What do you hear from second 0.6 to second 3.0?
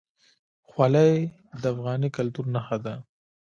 خولۍ د افغاني کلتور نښه ده.